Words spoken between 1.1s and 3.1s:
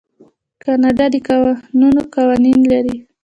د کانونو قوانین لري.